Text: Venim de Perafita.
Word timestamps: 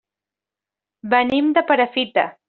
Venim 1.13 1.51
de 1.59 1.65
Perafita. 1.73 2.25